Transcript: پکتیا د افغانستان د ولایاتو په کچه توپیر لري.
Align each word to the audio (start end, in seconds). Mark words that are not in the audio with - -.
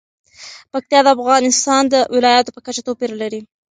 پکتیا 0.71 0.99
د 1.03 1.07
افغانستان 1.17 1.81
د 1.89 1.95
ولایاتو 2.15 2.53
په 2.55 2.61
کچه 2.65 2.81
توپیر 2.87 3.11
لري. 3.21 3.41